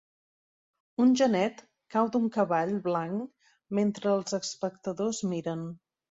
Un 1.03 1.11
genet 1.19 1.59
cau 1.95 2.07
d'un 2.15 2.23
cavall 2.37 2.71
blanc 2.87 3.45
mentre 3.81 4.09
els 4.13 4.37
espectadors 4.39 5.21
miren. 5.35 5.63